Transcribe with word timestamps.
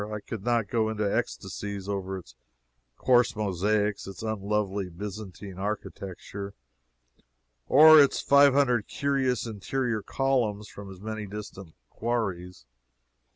I 0.11 0.19
could 0.19 0.43
not 0.43 0.67
go 0.67 0.89
into 0.89 1.03
ecstasies 1.05 1.87
over 1.87 2.17
its 2.17 2.33
coarse 2.97 3.35
mosaics, 3.35 4.07
its 4.07 4.23
unlovely 4.23 4.89
Byzantine 4.89 5.59
architecture, 5.59 6.55
or 7.67 8.01
its 8.01 8.19
five 8.19 8.55
hundred 8.55 8.87
curious 8.87 9.45
interior 9.45 10.01
columns 10.01 10.67
from 10.67 10.89
as 10.89 10.99
many 10.99 11.27
distant 11.27 11.75
quarries. 11.91 12.65